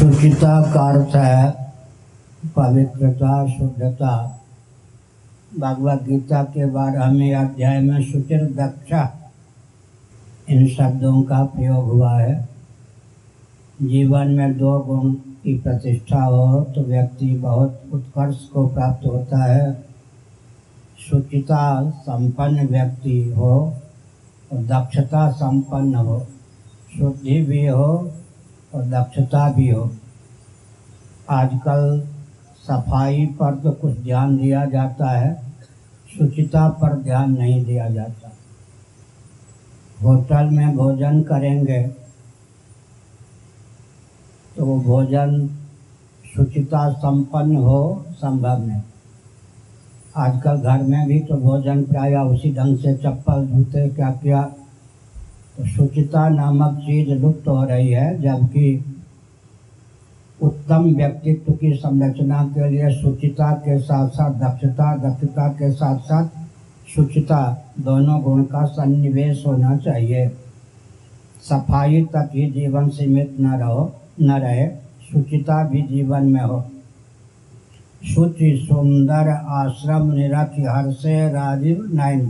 शुचिता 0.00 0.50
का 0.72 0.80
अर्थ 0.90 1.14
है 1.16 1.50
पवित्रता, 2.54 3.46
शुद्धता। 3.48 4.12
भगवद 5.58 6.04
गीता 6.04 6.42
के 6.44 6.66
बारहवें 6.66 7.34
अध्याय 7.34 7.80
में 7.80 8.02
शुचिर 8.02 8.44
दक्षा 8.52 9.02
इन 10.48 10.66
शब्दों 10.68 11.22
का 11.22 11.42
प्रयोग 11.46 11.84
हुआ 11.84 12.12
है। 12.18 12.48
जीवन 13.82 14.30
में 14.30 14.56
दो 14.58 14.78
गुण 14.80 15.12
की 15.12 15.58
प्रतिष्ठा 15.58 16.22
हो 16.22 16.62
तो 16.74 16.84
व्यक्ति 16.84 17.28
बहुत 17.36 17.82
उत्कर्ष 17.92 18.38
को 18.44 18.66
प्राप्त 18.68 19.06
होता 19.06 19.42
है। 19.44 19.72
शुचिता 21.00 21.90
संपन्न 21.90 22.66
व्यक्ति 22.68 23.22
हो 23.36 23.52
और 24.52 24.64
दक्षता 24.64 25.28
संपन्न 25.34 25.94
हो, 25.94 26.18
शुद्धि 26.98 27.40
भी 27.42 27.66
हो 27.66 28.12
और 28.72 28.84
दक्षता 28.84 29.48
भी 29.52 29.68
हो। 29.68 29.90
आजकल 31.30 32.00
सफ़ाई 32.60 33.24
पर 33.38 33.54
तो 33.54 33.72
कुछ 33.72 33.96
ध्यान 33.98 34.36
दिया 34.36 34.64
जाता 34.66 35.10
है, 35.10 35.34
शुचिता 36.08 36.68
पर 36.80 36.96
ध्यान 37.02 37.36
नहीं 37.38 37.64
दिया 37.64 37.88
जाता। 37.88 38.30
होटल 40.02 40.50
में 40.50 40.76
भोजन 40.76 41.22
करेंगे 41.22 41.80
तो 44.56 44.64
वो 44.66 44.78
भोजन 44.82 45.48
शुचिता 46.24 46.88
संपन्न 46.92 47.56
हो, 47.56 48.04
संभव 48.12 48.66
नहीं। 48.66 48.82
आजकल 50.16 50.56
घर 50.60 50.82
में 50.82 51.06
भी 51.08 51.18
तो 51.20 51.36
भोजन 51.38 51.82
प्राय 51.84 52.14
उसी 52.26 52.52
ढंग 52.54 52.78
से 52.78 52.94
चप्पल, 52.96 53.46
जूते 53.46 53.88
क्या 53.88 54.10
क्या 54.12 54.42
शुचिता 55.58 56.28
नामक 56.28 56.78
चीज़ 56.78 57.10
लुप्त 57.10 57.48
हो 57.48 57.64
रही 57.64 57.88
है, 57.88 58.20
जबकि 58.22 58.84
उत्तम 60.42 60.84
व्यक्तित्व 60.96 61.52
की 61.52 61.72
संरचना 61.74 62.42
के 62.44 62.70
लिए 62.70 62.90
शुचिता 63.02 63.52
के 63.52 63.78
साथ 63.78 64.08
साथ 64.08 64.34
दक्षता 64.34 64.96
दक्षता 64.96 65.48
के 65.48 65.70
साथ 65.72 65.98
साथ 65.98 66.28
शुचिता 66.88 67.40
दोनों 67.80 68.20
गुण 68.22 68.42
का 68.42 68.64
सन्निवेश 68.64 69.44
होना 69.46 69.76
चाहिए। 69.76 70.28
सफ़ाई 71.42 72.02
तक 72.04 72.30
ही 72.34 72.50
जीवन 72.50 72.88
सीमित 72.88 73.36
न 73.40 73.58
रहो, 73.60 73.92
न 74.20 74.30
रहे, 74.30 74.66
शुचिता 75.12 75.62
भी 75.64 75.82
जीवन 75.82 76.26
में 76.26 76.40
हो। 76.40 76.64
शुचि 78.04 78.66
सुंदर 78.68 79.28
आश्रम 79.28 80.10
निरख 80.12 80.54
हर 80.68 80.90
से 80.92 81.32
राजीव 81.32 81.88
नयन 81.94 82.26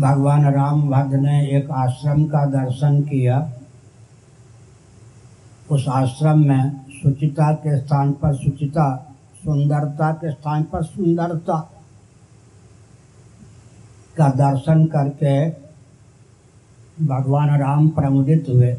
भगवान 0.00 0.44
राम 0.44 0.88
भद्र 0.90 1.16
ने 1.16 1.40
एक 1.56 1.70
आश्रम 1.70 2.24
का 2.24 2.44
दर्शन 2.46 3.00
किया। 3.02 3.36
उस 5.70 5.84
आश्रम 5.88 6.38
में 6.38 6.80
शुचिता 6.92 7.52
के 7.54 7.76
स्थान 7.78 8.12
पर 8.12 8.34
शुचिता 8.34 8.86
सुंदरता 9.44 10.12
के 10.12 10.30
स्थान 10.32 10.62
पर 10.62 10.82
सुंदरता 10.82 11.58
का 14.16 14.28
दर्शन 14.28 14.84
करके 14.86 15.34
भगवान 17.06 17.56
राम 17.60 17.88
प्रमुदित 17.88 18.46
हुए। 18.48 18.76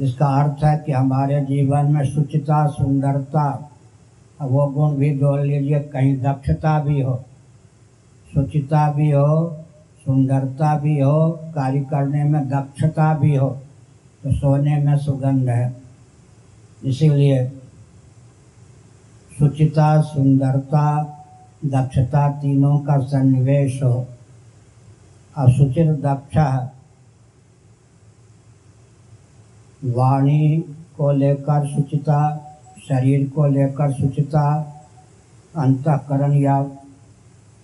इसका 0.00 0.26
अर्थ 0.42 0.64
है 0.64 0.76
कि 0.86 0.92
हमारे 0.92 1.40
जीवन 1.40 1.92
में 1.92 2.04
शुचिता 2.04 2.66
सुंदरता 2.66 3.48
वो 4.42 4.66
गुण 4.66 4.94
भी 4.96 5.16
जोड़ 5.18 5.40
लीजिए, 5.40 5.80
कहीं 5.80 6.16
दक्षता 6.22 6.78
भी 6.80 7.00
हो 7.00 7.22
शुचिता 8.34 8.90
भी 8.92 9.10
हो 9.10 9.59
सुंदरता 10.06 10.78
भी 10.78 11.00
हो, 11.00 11.30
कार्य 11.30 11.80
करने 11.80 12.24
में 12.24 12.48
दक्षता 12.48 13.14
भी 13.14 13.36
हो 13.36 13.50
तो 14.24 14.32
सोने 14.32 14.76
में 14.84 14.96
सुगंध 14.98 15.48
है। 15.48 15.82
इसीलिए 16.84 17.52
शुचिता 19.38 20.00
सुंदरता, 20.00 21.02
दक्षता 21.64 22.28
तीनों 22.30 22.78
का 22.78 22.98
सन्निवेश 22.98 23.82
हो। 23.82 24.06
और 25.36 25.50
असुचिर 25.50 25.92
दक्ष 25.92 26.36
वाणी 29.84 30.60
को 30.96 31.10
लेकर 31.12 31.66
शुचिता 31.66 32.20
शरीर 32.88 33.28
को 33.28 33.46
लेकर 33.46 33.92
शुचिता 33.92 34.44
अंतकरण 35.56 36.32
या 36.32 36.62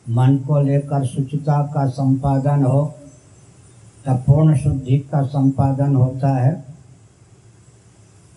मन 0.09 0.37
को 0.37 0.61
लेकर 0.61 1.05
शुचिता 1.06 1.61
का 1.67 1.87
संपादन 1.87 2.65
हो 2.65 2.84
तब 4.06 4.22
पूर्ण 4.27 4.56
शुद्धि 4.56 4.99
का 4.99 5.22
संपादन 5.22 5.94
होता 5.94 6.37
है। 6.37 6.53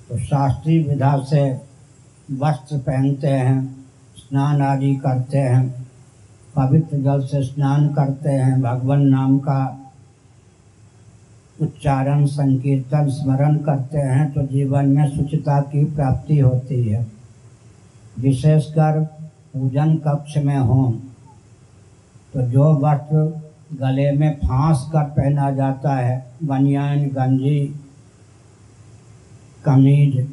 तो 0.09 0.17
शास्त्रीय 0.17 0.83
विधा 0.83 1.17
से 1.23 1.41
वस्त्र 2.31 2.77
पहनते 2.77 3.27
हैं, 3.27 3.85
स्नान 4.17 4.61
आदि 4.61 4.95
करते 4.95 5.37
हैं, 5.37 5.67
पवित्र 6.55 6.97
जल 6.97 7.25
से 7.25 7.43
स्नान 7.43 7.87
करते 7.87 8.29
हैं, 8.29 8.61
भगवान 8.61 9.01
नाम 9.01 9.37
का 9.39 9.75
उच्चारण, 11.61 12.25
संकीर्तन, 12.25 13.09
स्मरण 13.09 13.57
करते 13.57 13.97
हैं 13.97 14.31
तो 14.33 14.41
जीवन 14.47 14.85
में 14.85 15.09
शुचिता 15.09 15.59
की 15.61 15.83
प्राप्ति 15.85 16.39
होती 16.39 16.83
है। 16.83 17.05
विशेषकर 18.19 19.01
पूजन 19.53 19.95
कक्ष 19.97 20.37
में 20.37 20.57
हों 20.57 20.91
तो 22.33 22.41
जो 22.49 22.73
वस्त्र 22.79 23.25
गले 23.75 24.11
में 24.11 24.33
फांस 24.37 24.87
कर 24.91 25.03
पहना 25.11 25.49
जाता 25.51 25.95
है, 25.95 26.25
बनियान, 26.43 27.05
गंजी, 27.09 27.59
कमीज, 29.65 30.27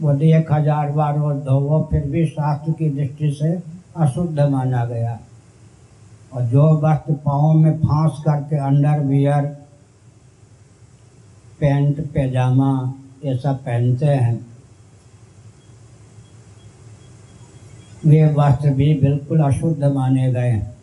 वो 0.00 0.12
एक 0.12 0.52
हज़ार 0.52 0.90
बार 0.92 1.18
वो 1.18 1.32
धोवो 1.40 1.86
फिर 1.90 2.02
भी 2.10 2.24
शास्त्र 2.26 2.72
की 2.72 2.88
दृष्टि 2.90 3.30
से 3.32 3.52
अशुद्ध 3.96 4.40
माना 4.40 4.84
गया। 4.84 5.18
और 6.32 6.42
जो 6.44 6.62
वस्त्र 6.80 7.12
पाँव 7.24 7.52
में 7.54 7.78
फांस 7.78 8.22
करके 8.24 8.56
अंडर 8.58 9.00
वियर, 9.00 9.44
पैंट, 11.60 12.00
पैजामा, 12.14 12.72
ये 13.24 13.36
सब 13.38 13.62
पहनते 13.64 14.06
हैं, 14.06 14.38
वे 18.04 18.24
वस्त्र 18.34 18.70
भी 18.70 18.92
बिल्कुल 19.00 19.40
अशुद्ध 19.42 19.84
माने 19.84 20.30
गए 20.32 20.50
हैं। 20.50 20.73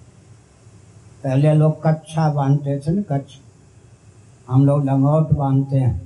पहले 1.23 1.53
लोग 1.53 1.81
कच्छा 1.83 2.29
बांधते 2.33 2.79
थे 2.79 2.91
ना, 2.91 3.01
कच्छ। 3.01 3.31
हम 4.49 4.65
लोग 4.65 4.85
लंगोट 4.85 5.33
बांधते 5.33 5.77
हैं। 5.77 6.01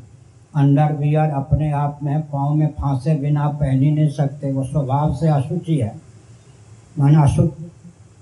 अंडर 0.55 0.93
वियर 0.93 1.29
अपने 1.29 1.71
आप 1.71 1.99
में 2.03 2.21
पाँव 2.21 2.53
में 2.53 2.67
फांसे 2.67 3.15
बिना 3.15 3.47
पहन 3.49 3.81
ही 3.81 3.91
नहीं 3.91 4.09
सकते। 4.09 4.51
वो 4.51 4.63
स्वभाव 4.63 5.15
से 5.15 5.27
अशुचि 5.27 5.77
है। 5.77 5.95
माना 6.99 7.23
अशुद्ध 7.23 7.69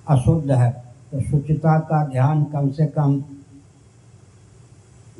अशुद्ध 0.10 0.52
है। 0.52 0.72
तो 1.12 1.22
शुचिता 1.22 1.80
का 1.80 2.06
ध्यान 2.08 2.44
कम 2.44 2.70
से 2.70 2.86
कम 2.86 3.20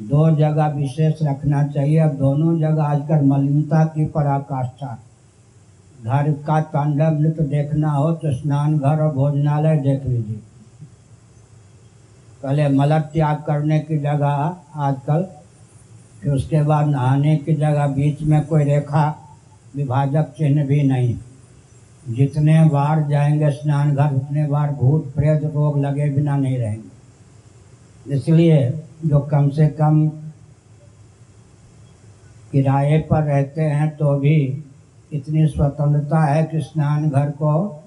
दो 0.02 0.30
जगह 0.32 0.68
विशेष 0.68 1.24
रखना 1.24 1.64
चाहिए। 1.64 2.00
अब 2.00 2.14
दोनों 2.14 2.58
जगह 2.60 2.84
आजकल 2.84 3.26
मलिनता 3.26 3.84
की 3.86 4.06
पराकाष्ठा। 4.06 4.98
घर 6.06 6.32
का 6.32 6.62
तांडव 6.62 7.20
नृत्य 7.20 7.44
देखना 7.44 7.92
हो 7.92 8.12
तो 8.14 8.34
स्नान 8.38 8.78
घर 8.78 9.02
और 9.02 9.14
भोजनालय 9.14 9.78
देख 9.78 10.06
लीजिए। 10.06 10.42
पहले 12.44 12.68
मल 12.70 13.00
त्याग 13.00 13.44
करने 13.48 13.80
की 13.80 13.98
जगह 13.98 14.56
आजकल, 14.76 15.28
फिर 16.22 16.34
उसके 16.34 16.62
बाद 16.62 16.88
नहाने 16.88 17.38
की 17.38 17.54
जगह, 17.54 17.88
बीच 17.88 18.22
में 18.22 18.46
कोई 18.46 18.64
रेखा 18.64 19.20
विभाजक 19.76 20.24
चिन्ह 20.24 20.66
भी 20.66 20.84
नहीं। 20.84 21.20
जितने 22.10 22.66
बार 22.66 23.08
जाएँगे 23.08 23.52
स्नान 23.52 23.96
घर, 23.96 24.14
उतने 24.14 24.48
बार 24.48 24.72
भूत 24.72 25.14
प्रेत 25.16 25.44
रोग 25.44 25.80
लगे 25.80 26.10
बिना 26.10 26.38
नहीं 26.38 26.58
रहेंगे। 26.58 28.16
इसलिए 28.16 28.84
जो 29.06 29.20
कम 29.20 29.50
से 29.50 29.68
कम 29.68 30.08
किराए 32.52 32.98
पर 33.00 33.24
रहते 33.24 33.62
हैं 33.62 33.98
तो 33.98 34.20
भी 34.20 34.64
इतनी 35.14 35.48
स्वतंत्रता 35.48 36.20
है 36.20 36.44
कि 36.44 36.62
स्नान 36.62 37.10
घर 37.10 37.30
को 37.30 37.84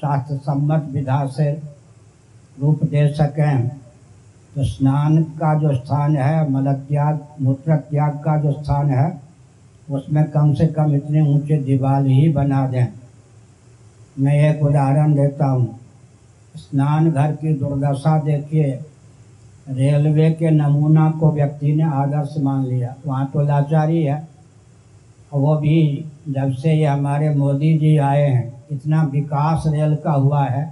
शास्त्र 0.00 0.36
सम्मत 0.36 0.88
विधा 0.90 1.26
से 1.26 1.52
रूप 2.60 2.84
दे 2.84 3.14
सकें। 3.14 3.79
तो 4.56 4.64
स्नान 4.64 5.22
का 5.22 5.54
जो 5.54 5.74
स्थान 5.74 6.16
है 6.16 6.50
मल 6.50 6.72
त्याग 6.88 7.26
मूत्र 7.40 7.76
त्याग 7.76 8.12
का 8.14 8.36
जो 8.40 8.52
स्थान 8.52 8.90
है, 8.90 9.20
उसमें 9.90 10.24
कम 10.30 10.52
से 10.54 10.66
कम 10.66 10.94
इतने 10.94 11.20
ऊँचे 11.34 11.56
दीवार 11.56 12.06
ही 12.06 12.28
बना 12.28 12.66
दें। 12.66 12.86
मैं 14.18 14.34
एक 14.50 14.62
उदाहरण 14.62 15.14
देता 15.14 15.46
हूँ। 15.46 15.78
स्नान 16.56 17.10
घर 17.10 17.32
की 17.32 17.54
दुर्दशा 17.54 18.18
देखिए। 18.22 18.80
रेलवे 19.68 20.30
के 20.30 20.50
नमूना 20.50 21.10
को 21.10 21.30
व्यक्ति 21.32 21.72
ने 21.72 21.84
आदर्श 21.84 22.34
मान 22.38 22.64
लिया। 22.66 22.94
वहाँ 23.06 23.30
तो 23.32 23.40
लाचारी 23.40 24.02
है। 24.02 24.28
वो 25.34 25.56
भी 25.56 26.04
जब 26.28 26.52
से 26.52 26.72
ये 26.72 26.86
हमारे 26.86 27.28
मोदी 27.34 27.78
जी 27.78 27.96
आए 27.96 28.22
हैं, 28.22 28.64
इतना 28.72 29.02
विकास 29.02 29.64
रेल 29.66 29.96
का 29.96 30.12
हुआ 30.12 30.44
है 30.44 30.64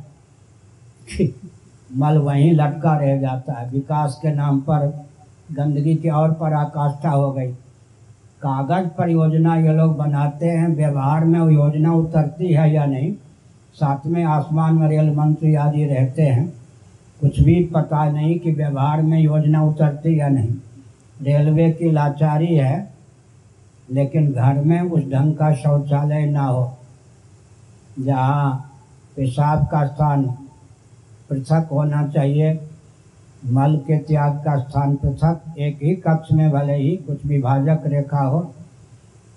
मल 1.97 2.19
वहीं 2.19 2.53
लटका 2.53 2.97
रह 2.97 3.21
जाता 3.21 3.53
है। 3.53 3.71
विकास 3.71 4.19
के 4.23 4.35
नाम 4.35 4.61
पर 4.61 5.07
गंदगी 5.53 5.95
की 5.95 6.09
और 6.09 6.33
पराकाष्ठा 6.33 7.11
हो 7.11 7.33
गई। 7.33 7.53
कागज़ 8.43 8.89
पर 8.89 9.09
योजना 9.09 9.57
ये 9.57 9.73
लोग 9.73 9.97
बनाते 9.97 10.47
हैं। 10.47 10.69
व्यवहार 10.77 11.25
में 11.25 11.41
वो 11.41 11.51
योजना 11.51 11.93
उतरती 11.93 12.53
है 12.53 12.75
या 12.75 12.85
नहीं, 12.85 13.13
साथ 13.75 14.07
में 14.07 14.25
आसमान 14.25 14.75
में 14.75 14.89
रेल 14.89 15.11
मंत्री 15.11 15.55
आदि 15.55 15.85
रहते 15.85 16.23
हैं। 16.23 16.53
कुछ 17.21 17.41
भी 17.41 17.65
पता 17.65 18.11
नहीं 18.11 18.39
कि 18.39 18.53
व्यवहार 18.53 19.03
में 19.03 19.21
योजना 19.21 19.63
उतरती 19.63 20.21
या 20.21 20.29
नहीं। 20.29 20.55
रेलवे 21.23 21.71
की 21.71 21.91
लाचारी 21.91 22.55
है, 22.55 22.95
लेकिन 23.91 24.33
घर 24.33 24.55
में 24.55 24.81
उस 24.81 25.05
ढंग 25.13 25.35
का 25.35 25.55
शौचालय 25.55 26.27
ना 26.27 26.45
हो। 26.45 26.77
जहाँ 27.99 28.73
पेशाब 29.17 29.67
का 29.67 29.87
स्थान 29.87 30.35
पृथक 31.31 31.69
होना 31.73 32.09
चाहिए। 32.09 32.71
मल 33.47 33.77
के 33.77 33.99
त्याग 33.99 34.33
का 34.33 34.59
स्थान 34.59 34.97
पृथक, 34.97 35.41
एक 35.59 35.79
ही 35.83 35.95
कक्ष 35.95 36.33
में 36.33 36.51
भले 36.51 36.77
ही 36.77 36.97
कुछ 36.97 37.27
विभाजक 37.27 37.81
रेखा 37.87 38.21
हो। 38.21 38.55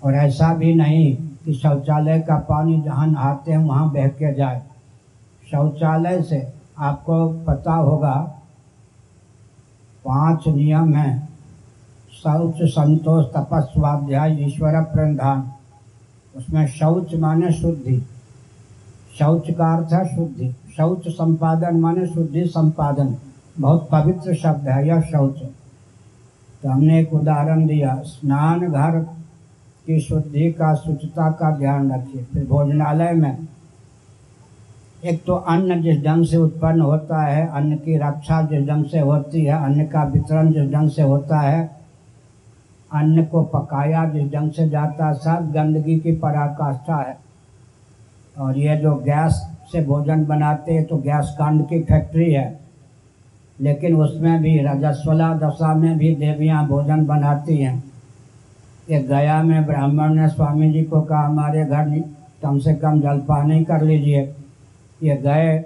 और 0.04 0.14
ऐसा 0.14 0.54
भी 0.54 0.74
नहीं 0.74 1.16
कि 1.16 1.54
शौचालय 1.54 2.20
का 2.20 2.36
पानी 2.36 2.82
जहाँ 2.82 3.06
नहाते 3.06 3.50
हैं, 3.50 3.58
वहाँ 3.58 3.92
बह 3.92 4.08
के 4.08 4.34
जाए। 4.34 4.62
शौचालय 5.50 6.22
से 6.22 6.52
आपको 6.78 7.28
पता 7.28 7.72
होगा, 7.72 8.38
पाँच 10.04 10.48
नियम 10.48 10.94
हैं। 10.94 11.28
शौच, 12.12 12.54
संतोष, 12.62 13.26
तपस्वाध्याय, 13.26 14.46
ईश्वर 14.46 14.82
प्रणधान 14.82 15.52
उसमें 16.36 16.66
शौच 16.66 17.14
माने 17.14 17.52
शुद्धि। 17.52 18.06
शौच 19.18 19.50
का 19.50 19.76
अर्थ 19.76 19.92
है 19.92 20.16
शुद्धि। 20.16 20.56
शौच 20.76 21.08
संपादन 21.08 21.76
माने 21.76 22.06
शुद्धि 22.06 22.44
संपादन। 22.46 23.16
बहुत 23.60 23.88
पवित्र 23.92 24.34
शब्द 24.34 24.68
है 24.68 24.88
यह 24.88 25.00
शौच। 25.00 25.42
तो 26.62 26.68
हमने 26.68 27.00
एक 27.00 27.14
उदाहरण 27.14 27.66
दिया, 27.66 28.02
स्नान 28.04 28.60
घर 28.60 28.98
की 29.86 30.00
शुद्धि 30.00 30.52
का, 30.52 30.74
शुचिता 30.74 31.30
का 31.30 31.56
ध्यान 31.56 31.92
रखिए। 31.92 32.22
फिर 32.22 32.46
भोजनालय 32.46 33.12
में 33.12 33.46
एक 35.04 35.24
तो 35.26 35.34
अन्न 35.34 35.82
जिस 35.82 36.04
ढंग 36.04 36.26
से 36.26 36.36
उत्पन्न 36.36 36.80
होता 36.80 37.22
है, 37.22 37.46
अन्न 37.48 37.76
की 37.76 37.96
रक्षा 37.96 38.42
जिस 38.42 38.66
ढंग 38.68 38.84
से 38.84 38.98
होती 38.98 39.44
है, 39.44 39.64
अन्न 39.64 39.86
का 39.86 40.04
वितरण 40.04 40.52
जिस 40.52 40.70
ढंग 40.72 40.90
से 40.90 41.02
होता 41.02 41.40
है, 41.40 41.76
अन्न 42.94 43.24
को 43.24 43.42
पकाया 43.42 44.04
जिस 44.06 44.32
ढंग 44.32 44.50
से 44.50 44.68
जाता 44.68 45.06
है 45.06 45.14
सब 45.14 45.52
गंदगी 45.52 45.98
की 46.00 46.12
पराकाष्ठा 46.12 46.96
है। 46.96 47.18
और 48.38 48.58
ये 48.58 48.76
जो 48.76 48.94
गैस 48.94 49.51
से 49.72 49.84
भोजन 49.84 50.24
बनाते 50.24 50.72
हैं 50.72 50.84
तो 50.84 50.96
गैस 50.96 51.36
कांड 51.38 51.68
की 51.68 51.80
फैक्ट्री 51.80 52.32
है। 52.32 52.60
लेकिन 53.60 53.96
उसमें 53.96 54.42
भी 54.42 54.58
रजस्वला 54.58 55.34
दशा 55.34 55.74
में 55.74 55.98
भी 55.98 56.14
देवियाँ 56.14 56.66
भोजन 56.66 57.06
बनाती 57.06 57.56
हैं। 57.56 57.84
एक 58.90 59.08
गया 59.08 59.42
में 59.42 59.66
ब्राह्मण 59.66 60.14
ने 60.14 60.28
स्वामी 60.28 60.72
जी 60.72 60.82
को 60.82 61.00
कहा, 61.00 61.20
हमारे 61.20 61.64
घर 61.64 61.86
नहीं, 61.86 62.02
कम 62.42 62.58
से 62.58 62.74
कम 62.74 63.00
जलपान 63.00 63.52
ही 63.52 63.64
कर 63.64 63.82
लीजिए। 63.82 64.34
ये 65.02 65.16
गए। 65.16 65.58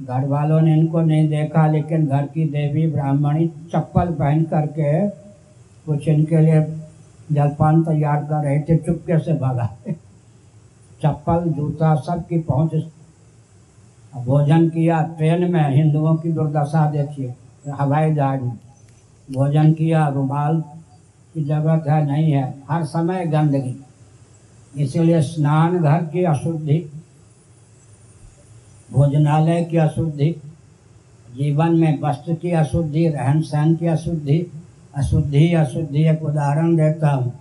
घर 0.00 0.26
वालों 0.26 0.60
ने 0.60 0.74
इनको 0.74 1.00
नहीं 1.00 1.28
देखा, 1.28 1.66
लेकिन 1.66 2.06
घर 2.06 2.22
की 2.22 2.44
देवी 2.44 2.86
ब्राह्मणी 2.86 3.46
चप्पल 3.72 4.06
पहन 4.06 4.42
करके 4.44 5.08
कुछ 5.86 6.08
इनके 6.08 6.40
लिए 6.40 6.62
जलपान 7.32 7.82
तैयार 7.82 8.24
कर 8.24 8.44
रहे 8.44 8.60
थे, 8.60 8.76
चुपके 8.76 9.18
से 9.18 9.32
भागा। 9.32 9.76
चप्पल, 11.00 11.50
जूता 11.50 11.94
सब 11.96 12.26
की 12.26 12.38
पहुँच 12.38 12.74
भोजन 14.16 14.68
किया, 14.68 15.00
ट्रेन 15.16 15.50
में 15.52 15.74
हिंदुओं 15.76 16.14
की 16.16 16.32
दुर्दशा 16.32 16.90
देखिए 16.90 17.34
हवाई 17.70 18.14
जहाज़ 18.14 18.40
में। 18.40 18.58
भोजन 19.28 19.72
किया, 19.72 20.06
रुमाल 20.08 20.62
की 21.34 21.44
ज़रूरत 21.44 21.84
है, 21.88 22.04
नहीं 22.06 22.32
है, 22.32 22.54
हर 22.70 22.84
समय 22.84 23.24
गंदगी। 23.26 23.76
इसीलिए 24.74 25.20
स्नान 25.22 25.78
घर 25.78 26.04
की 26.04 26.24
अशुद्धि, 26.24 26.78
भोजनालय 28.92 29.64
की 29.64 29.76
अशुद्धि, 29.76 30.30
जीवन 31.36 31.74
में 31.74 32.00
वस्त्र 32.02 32.34
की 32.34 32.50
अशुद्धि 32.50 33.08
रहन 33.08 33.40
सहन 33.42 33.74
की 33.76 33.86
अशुद्धि 33.86 34.46
अशुद्धि 34.96 35.52
अशुद्धि 35.54 36.04
एक 36.08 36.22
उदाहरण 36.22 36.76
देता 36.76 37.10
हूँ। 37.10 37.32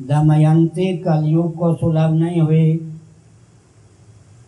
दमयंती 0.00 0.96
कलयुग 0.96 1.56
को 1.56 1.74
सुलभ 1.74 2.14
नहीं 2.14 2.40
हुई। 2.40 2.98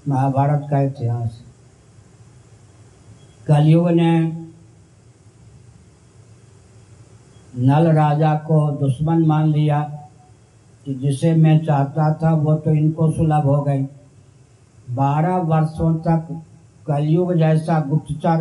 महाभारत 0.08 0.66
का 0.70 0.80
इतिहास। 0.80 1.42
कलयुग 3.46 3.90
ने 3.90 4.20
नल 7.58 7.86
राजा 7.86 8.34
को 8.34 8.70
दुश्मन 8.70 9.26
मान 9.26 9.48
लिया 9.48 9.80
कि 10.84 10.94
जिसे 10.94 11.34
मैं 11.34 11.64
चाहता 11.64 12.14
था 12.14 12.34
वो 12.34 12.54
तो 12.54 12.70
इनको 12.70 13.10
सुलभ 13.12 13.44
हो 13.44 13.62
गई। 13.62 13.82
बारह 14.90 15.36
वर्षों 15.36 15.94
तक 15.94 16.42
कलयुग 16.86 17.34
जैसा 17.34 17.80
गुप्तचर 17.80 18.38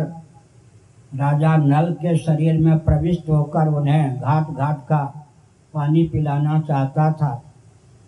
राजा 1.14 1.56
नल 1.56 1.92
के 1.92 2.16
शरीर 2.18 2.60
में 2.60 2.78
प्रविष्ट 2.78 3.28
होकर 3.28 3.68
उन्हें 3.68 4.20
घाट 4.20 4.50
घाट 4.50 4.78
का 4.78 5.27
पानी 5.78 6.04
पिलाना 6.04 6.60
चाहता 6.60 7.10
था। 7.12 7.32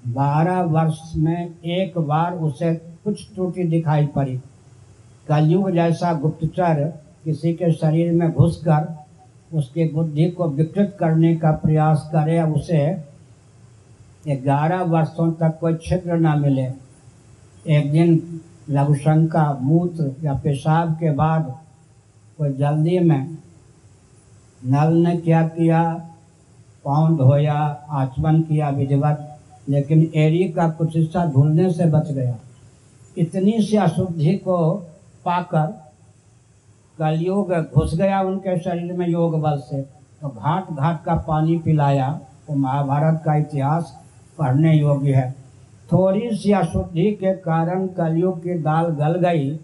बारह 0.09 0.61
वर्ष 0.69 1.01
में 1.17 1.61
एक 1.71 1.99
बार 1.99 2.35
उसे 2.35 2.75
कुछ 3.05 3.27
त्रुटि 3.35 3.65
दिखाई 3.65 4.07
पड़ी। 4.07 4.41
कलयुग 5.29 5.71
जैसा 5.71 6.13
गुप्तचर 6.15 6.85
किसी 7.25 7.53
के 7.55 7.73
शरीर 7.73 8.13
में 8.13 8.31
घुसकर 8.33 8.89
उसकी 9.53 9.85
बुद्धि 9.93 10.31
को 10.31 10.49
विकृत 10.49 10.97
करने 11.01 11.35
का 11.37 11.51
प्रयास 11.53 12.09
करे, 12.13 12.43
उसे 12.43 13.05
ग्यारह 14.29 14.83
वर्षों 14.83 15.31
तक 15.33 15.59
कोई 15.61 15.75
छिद्र 15.83 16.17
न 16.17 16.39
मिले। 16.41 16.67
एक 17.69 17.91
दिन 17.93 18.41
लघुशंका 18.71 19.53
मूत्र 19.63 20.15
या 20.25 20.35
पेशाब 20.35 20.93
के 20.95 21.11
बाद 21.13 21.55
कोई 22.39 22.53
जल्दी 22.53 22.99
में 22.99 23.39
नल 24.63 24.95
ने 24.97 25.17
क्या 25.17 25.43
किया 25.49 25.83
पाँव 26.85 27.17
धोया 27.17 27.55
आचमन 27.93 28.41
किया 28.43 28.69
विधिवत 28.71 29.27
लेकिन 29.69 30.11
एरी 30.17 30.49
का 30.49 30.69
कुछ 30.71 30.97
हिस्सा 30.97 31.25
धुलने 31.27 31.71
से 31.73 31.87
बच 31.91 32.11
गया। 32.11 32.37
इतनी 33.17 33.61
सी 33.63 33.77
अशुद्धि 33.79 34.35
को 34.39 34.59
पाकर 35.25 35.67
कलयुग 36.99 37.53
घुस 37.55 37.95
गया 37.95 38.21
उनके 38.23 38.59
शरीर 38.61 38.93
में 38.93 39.07
योग 39.09 39.41
बल 39.41 39.59
से। 39.61 39.83
तो 40.23 40.29
घाट 40.29 40.73
घाट 40.73 41.03
का 41.05 41.15
पानी 41.29 41.57
पिलाया 41.59 42.11
तो 42.47 42.55
महाभारत 42.57 43.23
का 43.25 43.35
इतिहास 43.37 43.97
पढ़ने 44.39 44.75
योग्य 44.75 45.15
है। 45.15 45.31
थोड़ी 45.89 46.31
सी 46.33 46.53
अशुद्धि 46.53 47.11
के 47.21 47.33
कारण 47.39 47.87
कलयुग 47.97 48.39
की 48.39 48.59
दाल 48.61 48.87
गल 48.97 49.19
गई। 49.21 49.59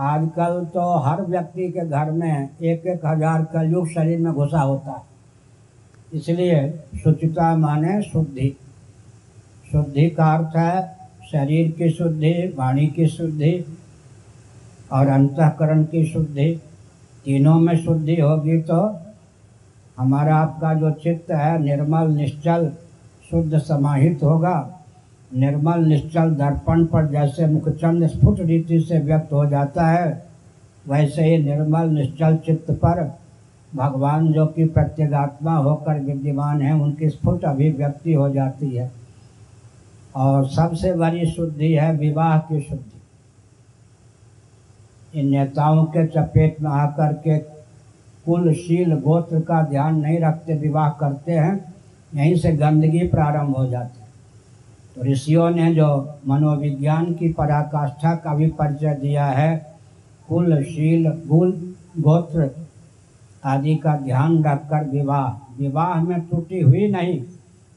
आजकल 0.00 0.64
तो 0.74 0.82
हर 1.00 1.22
व्यक्ति 1.22 1.68
के 1.70 1.86
घर 1.88 2.10
में 2.12 2.48
एक 2.52 2.86
एक 2.86 3.06
हज़ार 3.06 3.44
कलयुग 3.52 3.88
शरीर 3.88 4.18
में 4.18 4.32
घुसा 4.32 4.60
होता 4.60 4.90
है। 4.90 5.08
इसलिए 6.12 6.62
शुचिता 7.02 7.56
माने 7.56 8.00
शुद्धि। 8.02 8.56
शुद्धि 9.72 10.08
का 10.10 10.32
अर्थ 10.34 10.56
है 10.56 10.98
शरीर 11.32 11.70
की 11.70 11.90
शुद्धि, 11.90 12.32
वाणी 12.56 12.86
की 12.86 13.06
शुद्धि 13.08 13.52
और 14.92 15.08
अंतकरण 15.08 15.84
की 15.84 16.04
शुद्धि। 16.06 16.50
तीनों 17.26 17.58
में 17.60 17.76
शुद्धि 17.76 18.20
होगी 18.20 18.60
तो 18.62 18.80
हमारा 19.98 20.36
आपका 20.36 20.72
जो 20.74 20.90
चित्त 20.92 21.30
है 21.30 21.58
निर्मल, 21.62 22.10
निश्चल, 22.10 22.70
शुद्ध, 23.30 23.58
समाहित 23.58 24.22
होगा। 24.22 24.56
निर्मल, 25.30 25.84
निश्चल 25.84 26.30
दर्पण 26.34 26.84
पर 26.84 27.06
जैसे 27.06 27.46
मुखचंद 27.46 28.06
स्फुट 28.06 28.40
रीति 28.40 28.80
से 28.80 28.98
व्यक्त 28.98 29.32
हो 29.32 29.44
जाता 29.46 29.86
है, 29.86 30.22
वैसे 30.84 31.24
ही 31.24 31.36
निर्मल, 31.38 31.90
निश्चल 31.90 32.36
चित्त 32.36 32.70
पर 32.74 33.04
भगवान 33.74 34.32
जो 34.32 34.46
कि 34.46 34.64
प्रत्यगात्मा 34.64 35.56
होकर 35.56 36.00
विद्यमान 36.00 36.62
है, 36.62 36.72
उनकी 36.72 37.08
स्फुट 37.08 37.44
अभिव्यक्ति 37.44 38.12
हो 38.12 38.30
जाती 38.30 38.70
है। 38.70 38.92
और 40.16 40.48
सबसे 40.48 40.92
बड़ी 40.92 41.26
शुद्धि 41.26 41.72
है 41.72 41.96
विवाह 41.96 42.38
की 42.38 42.60
शुद्धि। 42.60 43.00
इन 45.20 45.30
नेताओं 45.30 45.84
के 45.84 46.06
चपेट 46.06 46.60
में 46.60 46.70
आकर 46.70 47.12
के 47.12 47.38
कुलशील 48.26 48.94
गोत्र 48.94 49.40
का 49.40 49.62
ध्यान 49.62 50.00
नहीं 50.00 50.20
रखते, 50.20 50.54
विवाह 50.54 50.88
करते 50.88 51.32
हैं, 51.32 51.74
यहीं 52.14 52.36
से 52.36 52.52
गंदगी 52.52 53.06
प्रारंभ 53.06 53.56
हो 53.56 53.66
जाती 53.66 54.00
है। 54.00 54.08
तो 54.96 55.02
ऋषियों 55.02 55.50
ने 55.50 55.74
जो 55.74 56.14
मनोविज्ञान 56.28 57.14
की 57.14 57.32
पराकाष्ठा 57.32 58.14
का 58.14 58.34
भी 58.34 58.46
परिचय 58.46 58.94
दिया 58.94 59.26
है, 59.26 59.74
कुलशील 60.28 61.10
कुल 61.10 61.74
गोत्र 61.98 62.69
आदि 63.44 63.74
का 63.76 63.96
ध्यान 63.96 64.44
रखकर 64.44 64.84
विवाह। 64.84 65.54
विवाह 65.58 66.02
में 66.02 66.28
त्रुटि 66.28 66.60
हुई 66.60 66.90
नहीं। 66.90 67.22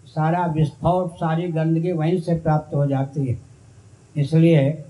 सारा 0.06 0.46
विस्फोट, 0.46 1.12
सारी 1.12 1.48
गंदगी 1.48 1.92
वहीं 1.92 2.20
से 2.20 2.36
प्राप्त 2.36 2.76
हो 2.76 2.86
जाती 2.86 3.26
है। 3.28 3.40
इसलिए 4.18 4.86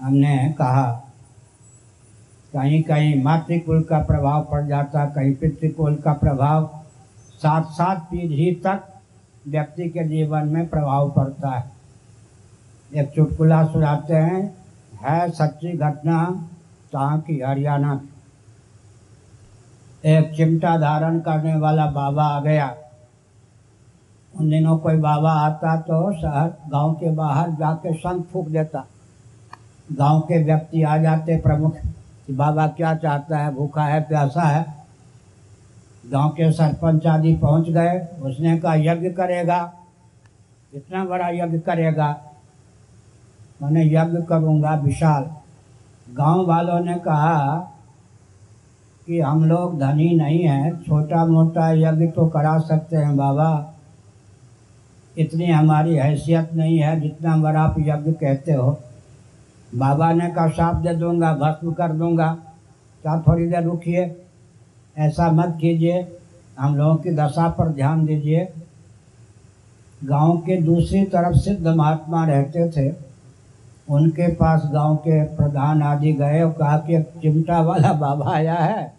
हमने 0.00 0.54
कहा 0.58 0.92
कहीं 2.52 2.82
कहीं 2.82 3.22
मातृकुल 3.22 3.82
का 3.82 3.98
प्रभाव 3.98 4.48
पड़ 4.50 4.66
जाता, 4.66 5.04
कहीं 5.06 5.34
पितृकुल 5.34 5.94
का 5.94 6.12
प्रभाव 6.12 6.84
सात 7.34 7.66
सात 7.66 7.98
पीढ़ी 7.98 8.54
तक 8.54 8.82
व्यक्ति 9.48 9.88
के 9.88 10.04
जीवन 10.08 10.48
में 10.48 10.68
प्रभाव 10.68 11.10
पड़ता 11.10 11.50
है। 11.50 11.70
एक 12.94 13.10
चुटकुला 13.14 13.64
सुनाते 13.66 14.14
हैं, 14.14 14.56
है 15.02 15.30
सच्ची 15.30 15.72
घटना 15.72 16.48
तहाँ 16.92 17.20
की 17.20 17.40
हरियाणा 17.40 18.00
एक 20.04 20.34
चिमटा 20.36 20.76
धारण 20.78 21.20
करने 21.20 21.56
वाला 21.56 21.86
बाबा 21.86 22.24
आ 22.24 22.40
गया। 22.40 22.76
उन 24.40 24.50
दिनों 24.50 24.78
कोई 24.78 24.96
बाबा 24.96 25.32
आता 25.32 25.76
तो 25.76 26.12
शहर 26.12 26.48
गाँव 26.68 26.92
के 26.92 27.10
बाहर 27.10 27.50
जाके 27.50 27.94
शंख 27.94 28.24
फूक 28.24 28.48
देता। 28.48 28.86
गाँव 29.92 30.20
के 30.20 30.42
व्यक्ति 30.44 30.82
आ 30.82 30.96
जाते 30.96 31.36
प्रमुख 31.36 31.76
कि 32.26 32.32
बाबा 32.32 32.66
क्या 32.66 32.94
चाहता 32.94 33.38
है, 33.38 33.54
भूखा 33.54 33.84
है, 33.84 34.00
प्यासा 34.00 34.42
है? 34.42 34.74
गाँव 36.10 36.30
के 36.30 36.52
सरपंच 36.52 37.06
आदि 37.06 37.34
पहुँच 37.34 37.68
गए। 37.68 37.98
उसने 38.22 38.58
कहा, 38.58 38.74
यज्ञ 38.74 39.10
करेगा। 39.10 39.72
इतना 40.74 41.04
बड़ा 41.04 41.28
यज्ञ 41.28 41.58
करेगा? 41.58 42.22
मैंने 43.62 43.84
यज्ञ 43.84 44.22
करूँगा 44.22 44.74
विशाल। 44.74 45.30
गाँव 46.14 46.46
वालों 46.46 46.80
ने 46.80 46.94
कहा 46.94 47.68
कि 49.06 49.20
हम 49.20 49.44
लोग 49.44 49.78
धनी 49.78 50.14
नहीं 50.16 50.42
हैं 50.42 50.72
छोटा 50.82 51.24
मोटा 51.26 51.70
यज्ञ 51.72 52.06
तो 52.06 52.26
करा 52.26 52.58
सकते 52.58 52.96
हैं 52.96 53.16
बाबा। 53.16 53.50
इतनी 55.18 55.46
हमारी 55.46 55.94
हैसियत 55.94 56.54
नहीं 56.54 56.78
है 56.78 57.00
जितना 57.00 57.36
बड़ा 57.36 57.60
आप 57.60 57.74
यज्ञ 57.78 58.12
कहते 58.12 58.52
हो। 58.52 58.70
बाबा 59.74 60.12
ने 60.12 60.28
कहा 60.28 60.48
साफ़ 60.48 60.82
दे 60.82 60.94
दूँगा, 60.94 61.32
भस्म 61.34 61.72
कर 61.72 61.92
दूँगा। 61.92 62.32
क्या 63.02 63.18
थोड़ी 63.20 63.46
देर 63.46 63.62
रुकिए, 63.62 64.04
ऐसा 64.96 65.30
मत 65.32 65.56
कीजिए। 65.60 66.18
हम 66.58 66.76
लोगों 66.76 66.96
की 66.96 67.10
दशा 67.10 67.48
पर 67.48 67.68
ध्यान 67.68 68.04
दीजिए। 68.06 68.48
गाँव 70.04 70.36
के 70.36 70.60
दूसरी 70.62 71.04
तरफ़ 71.04 71.36
सिद्ध 71.36 71.66
महात्मा 71.68 72.24
रहते 72.26 72.68
थे। 72.70 73.11
उनके 73.88 74.28
पास 74.28 74.62
गाँव 74.72 74.96
के 74.96 75.22
प्रधान 75.24 75.82
आदि 75.82 76.12
गए 76.12 76.42
और 76.42 76.52
कहा 76.52 76.78
कि 76.78 76.96
एक 76.96 77.08
चिमटा 77.22 77.60
वाला 77.60 77.92
बाबा 77.92 78.32
आया 78.32 78.54
है, 78.54 78.94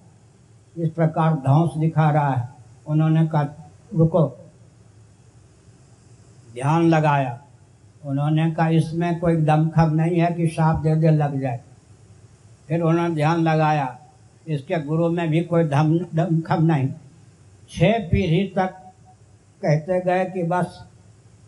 इस 0.78 0.90
प्रकार 0.90 1.34
धौस 1.34 1.78
दिखा 1.78 2.10
रहा 2.10 2.34
है। 2.34 2.50
उन्होंने 2.88 3.28
कहा, 3.28 3.48
रुको। 3.96 4.28
ध्यान 6.54 6.90
लगाया। 6.90 7.40
उन्होंने 8.06 8.52
कहा, 8.52 8.68
इसमें 8.68 9.20
कोई 9.20 9.36
दमखम 9.36 9.94
नहीं 9.94 10.20
है 10.20 10.34
कि 10.34 10.48
साप 10.48 10.84
दे 10.84 10.96
दे 10.96 11.12
लग 11.12 11.40
जाए। 11.42 11.60
फिर 12.68 12.82
उन्होंने 12.82 13.16
ध्यान 13.16 13.42
लगाया, 13.42 13.98
इसके 14.48 14.82
गुरु 14.82 15.10
में 15.10 15.30
भी 15.30 15.42
कोई 15.42 15.63
धम 15.63 16.00
दमखम 16.16 16.63
नहीं। 16.63 16.90
छः 17.70 18.10
पीढ़ी 18.10 18.54
तक 18.56 18.74
कहते 19.62 20.00
गए 20.02 20.25
कि 20.25 20.44
बस 20.44 20.88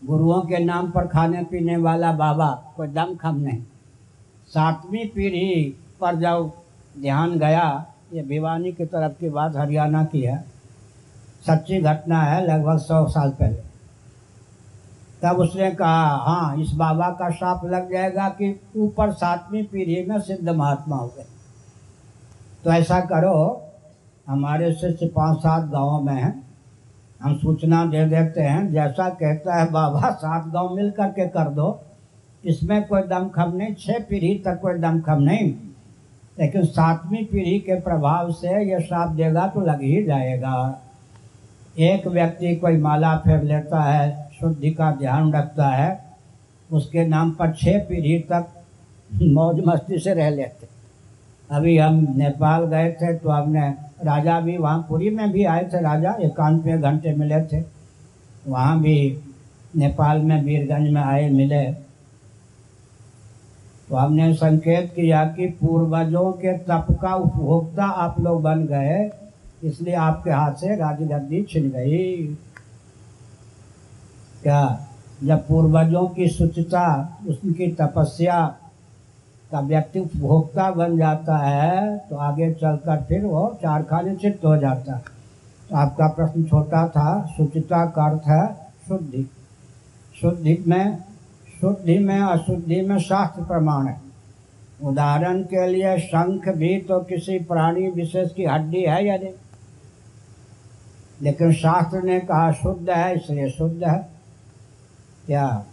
गुरुओं 0.02 0.42
के 0.42 0.58
नाम 0.58 0.90
पर 0.92 1.08
खाने 1.08 1.44
पीने 1.44 1.78
वाला 1.78 2.12
बाबा 2.12 2.50
कोई 2.78 2.88
दमखम 2.88 3.36
नहीं। 3.36 3.62
सातवीं 4.48 5.08
पीढ़ी 5.10 5.75
पर 6.02 6.16
जब 6.16 6.52
ध्यान 7.02 7.38
गया, 7.40 7.86
ये 8.14 8.22
भिवानी 8.24 8.72
की 8.72 8.86
तरफ़ 8.86 9.20
की 9.20 9.30
बात 9.30 9.56
हरियाणा 9.56 10.04
की 10.04 10.22
है, 10.22 10.38
सच्ची 11.48 11.82
घटना 11.82 12.22
है 12.22 12.46
लगभग 12.48 12.78
सौ 12.78 13.08
साल 13.08 13.30
पहले। 13.30 13.64
तब 15.24 15.38
उसने 15.38 15.72
कहा 15.72 16.06
हाँ 16.25 16.58
इस 16.58 16.72
बाबा 16.72 17.10
का 17.10 17.30
साप 17.30 17.66
लग 17.66 17.92
जाएगा 17.92 18.30
कि 18.30 18.60
ऊपर 18.78 19.12
सातवीं 19.14 19.64
पीढ़ी 19.64 20.06
में 20.06 20.20
सिद्ध 20.20 20.50
महात्मा 20.50 20.96
हो 20.96 21.08
गए। 21.08 21.25
तो 22.64 22.72
ऐसा 22.72 23.00
करो, 23.02 23.62
हमारे 24.28 24.74
शिष्य 24.74 25.08
पाँच 25.08 25.38
सात 25.40 25.70
गाँवों 25.70 26.02
में 26.02 26.14
हैं 26.14 26.45
हम 27.22 27.38
सूचना 27.38 27.86
दे 27.86 28.05
देते 28.05 28.41
हैं, 28.41 28.72
जैसा 28.72 29.10
कहता 29.10 29.55
है, 29.55 29.72
बाबा, 29.72 30.12
सात 30.12 30.48
गाँव 30.48 30.75
मिल 30.75 30.91
करके 30.91 31.27
कर 31.27 31.50
दो। 31.50 31.81
इसमें 32.45 32.88
कोई 32.88 33.01
दमखम 33.01 33.53
नहीं, 33.55 33.74
छह 33.74 34.00
पीढ़ी 34.00 34.41
तक 34.45 34.60
कोई 34.62 34.74
दमखम 34.74 35.22
नहीं। 35.22 35.53
लेकिन 36.39 36.65
सातवीं 36.65 37.25
पीढ़ी 37.25 37.60
के 37.60 37.79
प्रभाव 37.79 38.31
से 38.31 38.72
यह 38.72 38.79
साप 38.79 39.10
देगा 39.10 39.48
तो 39.48 39.62
लग 39.62 39.81
ही 39.81 40.03
जाएगा। 40.03 40.81
एक 41.79 42.07
व्यक्ति 42.07 42.55
कोई 42.55 42.77
माला 42.77 43.17
फेर 43.17 43.43
लेता 43.43 43.81
है, 43.81 44.29
शुद्धि 44.39 44.72
का 44.72 44.91
ध्यान 44.91 45.34
रखता 45.34 45.69
है, 45.69 46.05
उसके 46.72 47.07
नाम 47.07 47.31
पर 47.31 47.53
छः 47.53 47.79
पीढ़ी 47.79 48.19
तक 48.19 48.48
मौज 49.22 49.63
मस्ती 49.67 50.00
से 50.00 50.13
रह 50.13 50.29
लेते। 50.29 50.75
अभी 51.50 51.78
हम 51.78 51.96
नेपाल 52.18 52.66
गए 52.66 52.92
थे 52.92 53.14
तो 53.14 53.30
हमने, 53.30 53.70
राजा 54.04 54.40
भी 54.42 54.58
वहाँ 54.58 54.86
पुरी 54.90 55.10
में 55.10 55.32
भी 55.32 55.44
आए 55.46 55.64
थे 55.74 55.82
राजा 55.82 56.16
एकानवे 56.22 56.78
घंटे 56.78 57.14
मिले 57.16 57.42
थे। 57.44 57.64
वहाँ 58.48 58.80
भी 58.82 58.96
नेपाल 59.75 60.22
में 60.22 60.42
वीरगंज 60.44 60.90
में 60.90 61.02
आए, 61.02 61.30
मिले। 61.30 61.64
तो 63.90 63.96
हमने 63.96 64.34
संकेत 64.34 64.92
किया 64.96 65.24
कि 65.28 65.48
पूर्वजों 65.60 66.32
के 66.32 66.58
तप 66.58 66.88
का 67.02 67.14
उपभोक्ता 67.16 67.86
आप 67.86 68.20
लोग 68.20 68.42
बन 68.42 68.66
गए, 68.66 69.10
इसलिए 69.64 69.96
आपके 69.96 70.32
हाथ 70.32 70.54
से 70.54 70.75
राजगद्दी 70.75 71.44
छिन 71.44 71.70
गई। 71.70 72.25
क्या? 74.44 74.88
जब 75.24 75.48
पूर्वजों 75.48 76.08
की 76.08 76.28
सुचिता, 76.28 77.18
उसकी 77.28 77.68
तपस्या 77.72 78.46
का 79.56 79.62
व्यक्ति 79.62 80.00
उपभोक्ता 80.00 80.72
बन 80.72 80.98
जाता 80.98 81.38
है 81.38 81.98
तो 81.98 82.16
आगे 82.16 82.52
चलकर 82.54 83.04
फिर 83.04 83.26
वो 83.26 83.58
चार 83.62 83.84
खाने 83.84 84.16
चित्त 84.16 84.46
हो 84.46 84.58
जाता 84.58 84.96
है। 84.96 85.04
तो 85.70 85.76
आपका 85.78 86.08
प्रश्न 86.08 86.44
छोटा 86.44 86.88
था, 86.88 87.26
शुचिता 87.38 87.86
का 87.86 88.04
अर्थ 88.10 88.28
है 88.28 88.56
शुद्धि। 88.88 89.30
शुद्धि 90.22 90.64
में 90.68 90.98
शुद्धि 91.62 91.98
में 92.00 92.20
अशुद्धि 92.20 92.82
में 92.82 92.98
शास्त्र 93.00 93.44
प्रमाण 93.44 93.88
है। 93.88 94.02
उदाहरण 94.84 95.42
के 95.44 95.68
लिए, 95.68 95.98
शंख 95.98 96.50
भी 96.50 96.78
तो 96.78 97.00
किसी 97.00 97.40
प्राणी 97.40 97.88
विशेष 97.88 98.34
की 98.34 98.46
हड्डी 98.46 98.82
है 98.82 99.06
या 99.06 99.18
नहीं? 99.18 99.34
लेकिन 101.22 101.54
शास्त्र 101.54 102.02
ने 102.02 102.20
कहा, 102.20 102.52
शुद्ध 102.52 102.90
है, 102.90 103.16
इसलिए 103.16 103.50
शुद्ध 103.50 103.84
है। 103.84 104.10
क्या? 105.26 105.66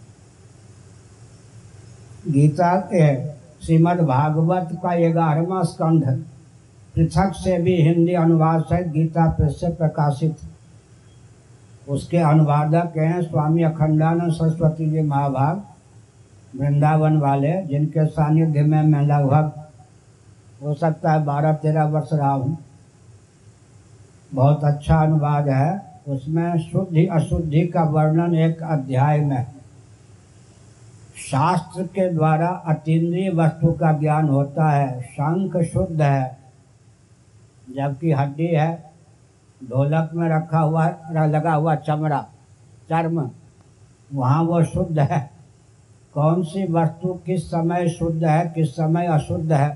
गीता 2.27 2.75
के 2.93 3.42
श्रीमद् 3.65 4.01
भागवत 4.01 4.69
का 4.73 4.95
ग्यारहवा 4.97 5.61
स्कंध 5.63 6.03
पृथक 6.95 7.31
से 7.35 7.57
भी 7.57 7.75
हिंदी 7.81 8.13
अनुवाद 8.13 8.63
सहित 8.63 8.87
गीता 8.87 9.29
प्रेस 9.31 9.59
से 9.59 9.69
प्रकाशित। 9.69 10.37
उसके 11.89 12.17
अनुवादक 12.17 12.97
हैं 12.97 13.21
स्वामी 13.21 13.63
अखंडानंद 13.63 14.31
सरस्वती 14.31 14.89
जी 14.89 15.01
महाभाग, 15.01 15.63
वृंदावन 16.59 17.17
वाले, 17.17 17.53
जिनके 17.61 18.05
सानिध्य 18.05 18.61
में 18.61 18.83
मैं 18.83 19.01
लगभग 19.01 19.51
हो 20.63 20.73
सकता 20.73 21.11
है 21.11 21.23
बारह 21.25 21.53
तेरह 21.53 21.83
वर्ष 21.85 22.09
रहा 22.13 22.31
हूँ। 22.31 22.57
बहुत 24.33 24.63
अच्छा 24.63 25.01
अनुवाद 25.01 25.49
है। 25.49 25.93
उसमें 26.07 26.57
शुद्धि 26.59 27.05
अशुद्धि 27.05 27.67
का 27.67 27.83
वर्णन 27.83 28.35
एक 28.35 28.63
अध्याय 28.63 29.19
में 29.19 29.45
शास्त्र 31.23 31.83
के 31.83 32.09
द्वारा 32.13 32.47
अतीन्द्रिय 32.47 33.29
वस्तु 33.29 33.71
का 33.71 33.91
ज्ञान 33.99 34.29
होता 34.29 34.69
है। 34.71 35.01
शंख 35.01 35.57
शुद्ध 35.63 36.01
है, 36.01 36.37
जबकि 37.75 38.11
हड्डी 38.11 38.47
है, 38.47 38.91
ढोलक 39.63 40.09
में 40.13 40.29
रखा 40.29 40.59
हुआ 40.59 40.87
लगा 41.11 41.53
हुआ 41.53 41.75
चमड़ा, 41.75 42.21
चर्म, 42.89 43.29
वहाँ 44.13 44.43
वो 44.43 44.63
शुद्ध 44.63 44.99
है। 44.99 45.29
कौन 46.13 46.43
सी 46.43 46.65
वस्तु 46.71 47.13
किस 47.25 47.47
समय 47.47 47.89
शुद्ध 47.89 48.23
है, 48.23 48.51
किस 48.55 48.75
समय 48.75 49.07
अशुद्ध 49.07 49.51
है? 49.53 49.69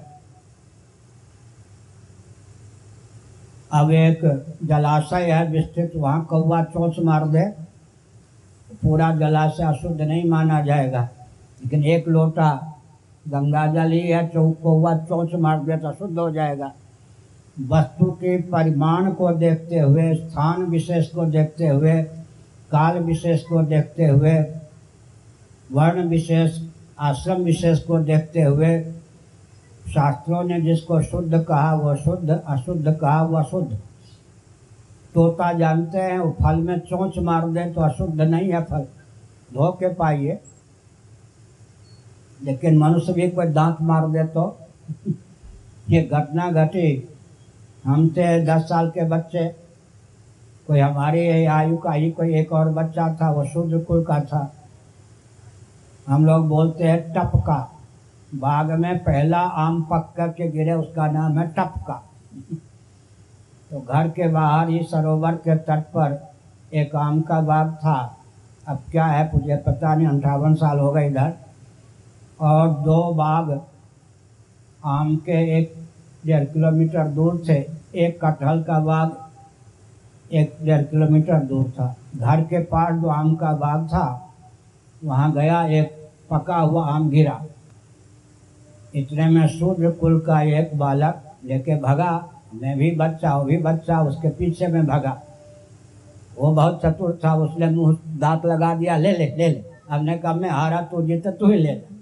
अब 3.74 3.92
एक 3.92 4.22
जलाशय 4.63 5.32
है 5.32 5.48
विस्तृत, 5.48 5.92
वहाँ 5.96 6.25
कौवा 6.25 6.63
चोंच 6.63 6.96
मार 7.00 7.27
दे, 7.27 7.50
पूरा 8.74 9.16
जलाशय 9.16 9.63
अशुद्ध 9.63 10.01
नहीं 10.01 10.30
माना 10.30 10.62
जाएगा। 10.62 11.10
लेकिन 11.62 11.84
एक 11.84 12.08
लोटा 12.08 12.74
गंगा 13.28 13.66
जल 13.68 13.92
ही 13.92 14.00
है, 14.00 14.28
चौ 14.28 14.52
कौवा 14.52 14.98
चोंच 14.98 15.34
मार 15.36 15.60
दे 15.60 15.78
तो 15.78 15.88
अशुद्ध 15.88 16.20
हो 16.20 16.30
जाएगा। 16.32 16.72
वस्तु 17.70 18.06
के 18.06 18.38
परिमाण 18.42 19.12
को 19.12 19.32
देखते 19.32 19.80
हुए, 19.80 20.16
स्थान 20.16 20.64
विशेष 20.64 21.10
को 21.10 21.26
देखते 21.26 21.68
हुए, 21.68 22.02
काल 22.72 23.00
विशेष 23.00 23.44
को 23.44 23.62
देखते 23.64 24.08
हुए, 24.08 24.40
वर्ण 25.72 26.08
विशेष, 26.08 26.60
आश्रम 27.00 27.42
विशेष 27.42 27.80
को 27.80 28.00
देखते 28.00 28.42
हुए, 28.42 28.80
शास्त्रों 29.88 30.44
ने 30.44 30.62
जिसको 30.62 31.02
शुद्ध 31.02 31.44
कहा 31.44 31.74
वह 31.76 31.96
शुद्ध, 31.96 32.30
अशुद्ध 32.48 32.92
कहा 32.92 33.22
वह 33.24 33.44
शुद्ध 33.44 33.80
तोता 35.14 35.52
जानते 35.54 35.98
हैं, 35.98 36.20
वो 36.20 36.32
फल 36.32 36.56
में 36.56 36.80
चोंच 36.80 37.18
मार 37.18 37.48
दे 37.48 37.66
तो 37.74 37.82
अशुद्ध 37.82 38.22
नहीं 38.22 38.50
है 38.50 38.64
फल। 38.64 38.84
धो 39.54 39.72
के 39.72 39.94
पाइए। 39.94 40.40
लेकिन 42.39 42.77
मनुष्य 42.77 43.13
भी 43.13 43.29
कोई 43.29 43.48
दांत 43.48 43.77
मार 43.82 44.08
दे 44.08 44.24
तो 44.24 44.58
ये 45.89 46.01
घटना 46.03 46.50
घटी। 46.51 47.10
हम 47.86 48.08
थे 48.10 48.46
दस 48.46 48.62
साल 48.62 48.89
के 48.89 49.03
बच्चे। 49.03 49.48
कोई 50.67 50.79
हमारी 50.79 51.46
आयु 51.46 51.77
का 51.77 51.91
ही 51.91 52.10
कोई 52.12 52.36
एक 52.36 52.51
और 52.53 52.70
बच्चा 52.70 53.08
था, 53.13 53.32
वो 53.32 53.46
शुद्ध 53.46 53.84
कुल 53.86 54.03
का 54.03 54.20
था। 54.22 54.51
हम 56.08 56.25
लोग 56.25 56.48
बोलते 56.48 56.84
हैं 56.84 57.13
टपका। 57.13 57.60
बाग 58.36 58.72
में 58.72 58.98
पहला 59.00 59.39
आम 59.39 59.82
पक 59.82 60.13
के 60.20 60.50
गिरे, 60.51 60.74
उसका 60.74 61.08
नाम 61.08 61.39
है 61.39 61.48
टपका। 61.48 62.03
तो 63.72 63.79
घर 63.79 64.08
के 64.10 64.27
बाहर 64.27 64.70
ही 64.70 64.84
सरोवर 64.84 65.36
के 65.38 65.56
तट 65.56 65.84
पर 65.96 66.20
एक 66.74 66.96
आम 66.96 67.22
का 67.22 67.39
बाग 67.41 67.72
था। 67.75 68.17
अब 68.67 68.79
क्या 68.91 69.06
है, 69.06 69.29
मुझे 69.34 69.56
पता 69.58 69.96
नहीं, 69.96 70.08
अंठावन 70.08 70.56
साल 70.56 70.79
हो 70.79 70.91
गए 70.91 71.08
इधर। 71.08 71.34
और 72.41 72.70
दो 72.70 73.13
बाग 73.13 73.62
आम 74.86 75.15
के 75.15 75.60
एक 75.60 75.74
डेढ़ 76.25 76.44
किलोमीटर 76.44 77.08
दूर 77.08 77.44
थे 77.50 77.65
एक 77.96 78.25
कटहल 78.25 78.63
का 78.63 78.79
बाग 78.79 79.17
एक 80.34 80.58
डेढ़ 80.63 80.82
किलोमीटर 80.82 81.39
दूर 81.39 81.70
था। 81.70 81.96
घर 82.17 82.41
के 82.41 82.60
पास 82.60 83.01
जो 83.01 83.08
आम 83.08 83.36
का 83.36 83.51
बाग 83.51 83.88
था, 83.88 84.34
वहाँ 85.03 85.32
गया, 85.32 85.67
एक 85.67 86.10
पका 86.29 86.56
हुआ 86.56 86.86
आम 86.86 87.10
गिरा। 87.10 87.46
इतने 88.96 89.27
में 89.27 89.48
सूर्य 89.48 89.91
कुल 89.91 90.20
का 90.20 90.41
एक 90.41 90.77
बालक 90.77 91.22
लेके 91.46 91.75
भगा। 91.75 92.29
मैं 92.53 92.77
भी 92.77 92.91
बच्चा, 92.91 93.38
वो 93.38 93.44
भी 93.44 93.58
बच्चा, 93.58 94.01
उसके 94.01 94.29
पीछे 94.29 94.67
में 94.67 94.86
भगा। 94.86 95.22
वो 96.39 96.51
बहुत 96.51 96.82
चतुर 96.86 97.20
था, 97.24 97.36
उसने 97.36 97.70
मुँह 97.70 97.98
दांत 98.08 98.46
लगा 98.46 98.75
दिया, 98.75 98.98
ले 98.98 99.12
ले 99.12 99.36
ले 99.38 99.50
ले। 99.50 99.63
हमने 99.89 100.17
कहा, 100.17 100.34
मैं 100.34 100.50
हारा 100.50 100.82
तू 100.82 101.01
जीते, 101.01 101.32
तू 101.32 101.48
ही 101.48 101.58
ले 101.58 101.72
ले। 101.72 101.97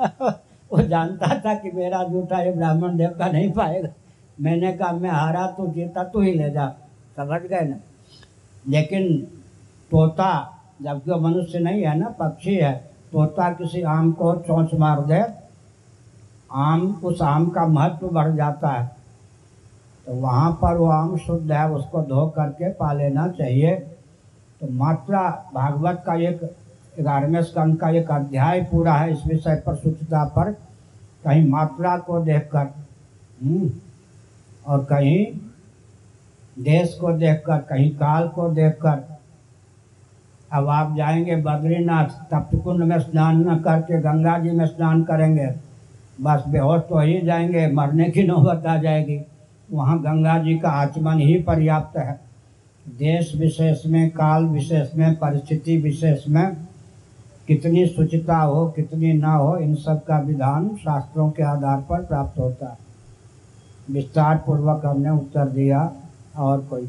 वो 0.72 0.82
जानता 0.82 1.38
था 1.38 1.54
कि 1.54 1.70
मेरा 1.70 2.04
जूठा 2.04 2.40
ये 2.40 2.52
ब्राह्मण 2.52 2.96
देव 2.96 3.10
का 3.10 3.28
नहीं 3.28 3.52
पाएगा। 3.52 3.88
मैंने 4.40 4.72
कहा, 4.72 4.92
मैं 4.92 5.10
हारा, 5.10 5.46
तू 5.46 5.66
जीता, 5.66 6.04
तू 6.04 6.20
ही 6.20 6.32
ले 6.32 6.50
जा। 6.50 6.68
समझ 7.16 7.40
गए 7.42 7.60
ना? 7.60 7.76
लेकिन 8.68 9.18
तोता, 9.90 10.58
जबकि 10.82 11.10
वो 11.10 11.18
मनुष्य 11.18 11.58
नहीं 11.58 11.82
है 11.82 11.98
ना, 11.98 12.08
पक्षी 12.08 12.54
है, 12.54 12.90
तोता 13.12 13.50
किसी 13.50 13.82
आम 13.82 14.12
को 14.12 14.34
चोंच 14.34 14.74
मार 14.74 15.00
दे, 15.00 15.24
आम, 16.52 17.00
उस 17.04 17.22
आम 17.22 17.46
का 17.50 17.66
महत्व 17.66 18.08
बढ़ 18.08 18.32
जाता 18.32 18.68
है। 18.68 18.96
तो 20.06 20.14
वहाँ 20.14 20.52
पर 20.52 20.76
वो 20.76 20.86
आम 20.86 21.16
शुद्ध 21.16 21.52
है, 21.52 21.70
उसको 21.70 22.02
धो 22.02 22.26
करके 22.26 22.68
पा 22.68 22.92
लेना 22.92 23.28
चाहिए। 23.28 23.74
तो 24.60 24.68
मात्रा 24.70 25.50
भागवत 25.54 26.02
का 26.06 26.14
एक 26.14 26.56
ग्यारहवें 27.00 27.42
स्कंद 27.42 27.76
का 27.80 27.88
एक 27.90 28.10
अध्याय 28.10 28.60
पूरा 28.62 28.92
है 28.94 29.12
इस 29.12 29.26
विषय 29.26 29.62
पर 29.66 29.76
शुद्धता 29.76 30.24
पर 30.36 30.50
कहीं 31.24 31.48
मात्रा 31.48 31.96
को 31.98 32.20
देखकर 32.24 32.66
हम्म, 33.44 33.70
और 34.66 34.84
कहीं 34.84 35.24
देश 36.64 36.94
को 37.00 37.12
देखकर 37.12 37.58
कहीं 37.70 37.90
काल 37.90 38.28
को 38.28 38.48
देखकर 38.50 39.02
अब 40.52 40.68
आप 40.68 40.94
जाएँगे 40.96 41.36
बद्रीनाथ 41.36 42.08
तप्तकुंड 42.30 42.84
में 42.84 42.98
स्नान 43.00 43.48
न 43.48 43.58
करके 43.58 44.00
गंगा 44.00 44.38
जी 44.38 44.50
में 44.50 44.66
स्नान 44.66 45.02
करेंगे 45.04 45.46
बस 46.20 46.44
बेहोश 46.48 46.80
तो 46.88 47.00
ही 47.00 47.20
जाएँगे 47.20 47.66
मरने 47.72 48.08
की 48.10 48.22
नौबत 48.22 48.66
आ 48.66 48.76
जाएगी। 48.76 49.20
वहाँ 49.72 49.98
गंगा 49.98 50.38
जी 50.38 50.58
का 50.58 50.68
आचमन 50.82 51.18
ही 51.18 51.34
पर्याप्त 51.42 51.96
है। 51.98 52.20
देश 52.98 53.34
विशेष 53.36 53.86
में 53.86 54.10
काल 54.10 54.44
विशेष 54.44 54.94
में 54.94 55.14
परिस्थिति 55.16 55.76
विशेष 55.76 56.28
में 56.28 56.56
कितनी 57.46 57.86
शुचिता 57.86 58.36
हो, 58.36 58.66
कितनी 58.66 59.12
ना 59.12 59.32
हो, 59.32 59.56
इन 59.56 59.74
सब 59.74 60.04
का 60.04 60.18
विधान 60.18 60.68
शास्त्रों 60.76 61.30
के 61.30 61.42
आधार 61.42 61.80
पर 61.80 62.04
प्राप्त 62.04 62.38
होता 62.38 62.68
है। 62.68 62.78
विस्तार 63.90 64.36
पूर्वक 64.36 64.82
हमने 64.86 65.10
उत्तर 65.10 65.48
दिया 65.48 65.92
और 66.36 66.60
कोई 66.60 66.86